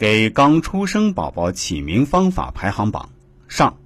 [0.00, 3.10] 给刚出生宝宝起名方法排行榜
[3.48, 3.76] 上。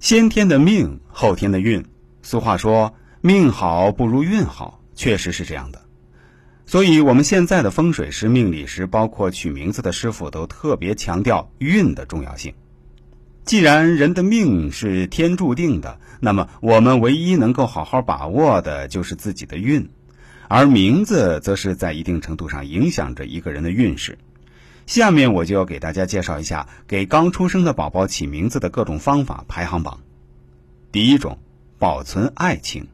[0.00, 1.84] 先天的命，后天的运。
[2.20, 5.82] 俗话说“命好不如运好”，确实是这样的。
[6.66, 12.52] 所以，我们现在的风水师、命理师，包括取名字的师傅，都特别强调运的重要性。
[13.44, 19.88] 既然人的命是天注定的，那么我们唯一能够好好把握的就是自己的运，
[20.48, 24.18] 而名字则是在一定程度上影响着一个人的运势。
[24.86, 30.00] 下面我就要给大家介绍一下给刚出生的宝宝起名字的各种方法排行榜。
[30.90, 31.38] 第一种，
[31.78, 32.88] 保存爱情，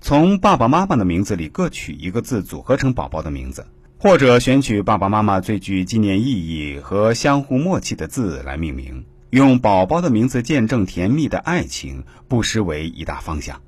[0.00, 3.66] 从爸爸妈妈的名字里各取一个字组合成宝宝的名字，
[3.98, 9.04] 或者选取爸爸妈妈最具纪念意义和相互默契的字来命名。
[9.30, 13.60] 用宝宝的名字见证甜蜜的爱情，不失为一大方向。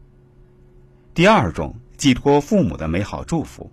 [1.13, 3.71] 第二种，寄托父母的美好祝福。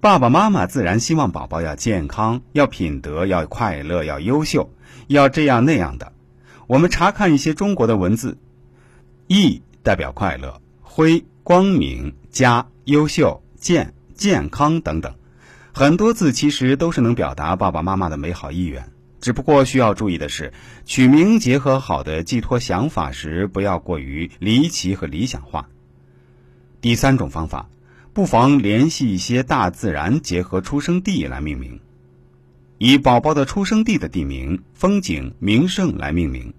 [0.00, 4.70] 爸爸妈妈自然希望宝宝要健康，要品德，要快乐，要优秀，
[5.08, 6.12] 要这样那样的。
[6.66, 8.38] 我们查看一些中国的文字，
[9.26, 15.14] 意代表快乐，辉光明，佳优秀，健健康等等，
[15.74, 18.90] 很多字其实都是能表达爸爸妈妈的美好意愿。
[19.20, 20.54] 只不过需要注意的是，
[20.86, 25.68] 取名结合好的寄托想法时，不要过于离奇和理想化。
[26.80, 27.68] 第三种方法，
[28.14, 31.78] 不妨联系一些大自然，结合出生地来命名，
[32.78, 36.54] 以宝宝的出生地的地名、风景名胜来命名，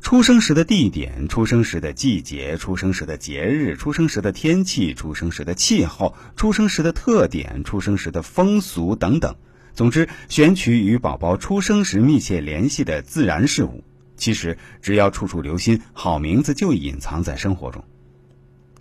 [0.00, 9.36] 出生时的地点、出生时的季节、出生时的节日、出生时的天气、出生时的气候、出生时的特点、出生时的风俗等等。
[9.72, 13.84] 总之，选取与宝宝出生时密切联系的自然事物。
[14.16, 17.84] 其实，只要处处留心，好名字就隐藏在生活中。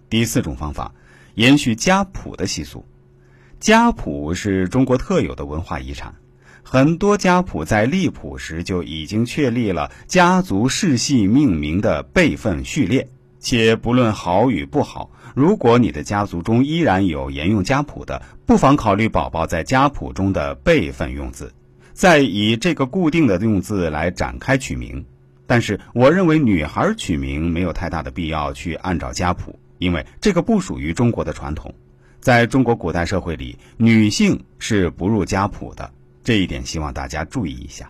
[0.10, 0.94] 第四种方法，
[1.36, 2.86] 延续家谱的习俗。
[3.60, 6.16] 家谱是中国特有的文化遗产，
[6.64, 13.08] 很多家谱在立谱时就已经确立了家族世系命名的辈分序列。
[13.42, 21.54] 且不论好与不好，如果你的家族中依然有沿用家谱的，不妨考虑宝宝在家谱中的辈分用字，
[21.94, 25.06] 再以这个固定的用字来展开取名。
[25.48, 31.74] 但是，我认为女孩取名没有太大的必要去按照家谱，因为这个不属于中国的传统。
[32.22, 35.90] 在中国古代社会里，女性是不入家谱的，
[36.24, 37.90] 这一点希望大家注意一下。